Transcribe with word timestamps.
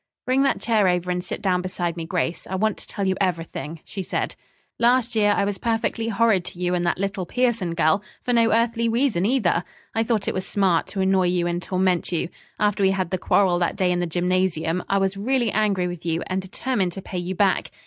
"Bring 0.25 0.41
that 0.41 0.59
chair 0.59 0.87
over 0.87 1.11
and 1.11 1.23
sit 1.23 1.43
down 1.43 1.61
beside 1.61 1.95
me, 1.95 2.07
Grace. 2.07 2.47
I 2.47 2.55
want 2.55 2.75
to 2.79 2.87
tell 2.87 3.07
you 3.07 3.15
everything," 3.21 3.81
she 3.85 4.01
said. 4.01 4.35
"Last 4.79 5.15
year 5.15 5.31
I 5.37 5.45
was 5.45 5.59
perfectly 5.59 6.07
horrid 6.07 6.43
to 6.45 6.59
you 6.59 6.73
and 6.73 6.83
that 6.87 6.97
little 6.97 7.27
Pierson 7.27 7.75
girl, 7.75 8.01
for 8.23 8.33
no 8.33 8.51
earthly 8.51 8.89
reason 8.89 9.27
either, 9.27 9.63
I 9.93 10.01
thought 10.03 10.27
it 10.27 10.33
was 10.33 10.43
smart 10.47 10.87
to 10.87 11.01
annoy 11.01 11.27
you 11.27 11.45
and 11.45 11.61
torment 11.61 12.11
you. 12.11 12.29
After 12.59 12.81
we 12.81 12.89
had 12.89 13.11
the 13.11 13.19
quarrel 13.19 13.59
that 13.59 13.75
day 13.75 13.91
in 13.91 13.99
the 13.99 14.07
gymnasium, 14.07 14.83
I 14.89 14.97
was 14.97 15.17
really 15.17 15.51
angry 15.51 15.85
with 15.87 16.03
you, 16.03 16.23
and 16.25 16.41
determined 16.41 16.93
to 16.93 17.03
pay 17.03 17.19
you 17.19 17.35
back. 17.35 17.69